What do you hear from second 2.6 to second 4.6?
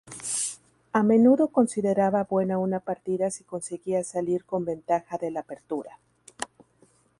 partida si conseguía salir